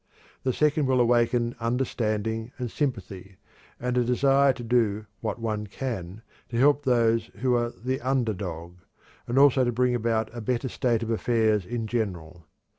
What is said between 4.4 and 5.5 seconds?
to do what